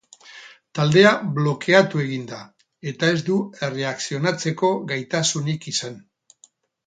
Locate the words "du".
3.29-3.37